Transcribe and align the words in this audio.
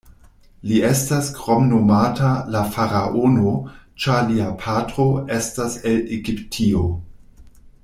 Li 0.69 0.77
estas 0.87 1.27
kromnomata 1.39 2.29
"la 2.55 2.63
faraono", 2.77 3.53
ĉar 4.05 4.25
lia 4.33 4.49
patro 4.65 5.07
estas 5.41 5.77
el 5.93 6.03
Egiptio. 6.19 6.85